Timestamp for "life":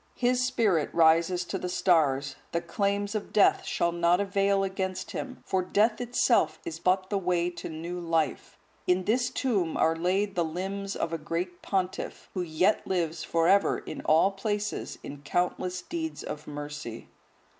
7.99-8.57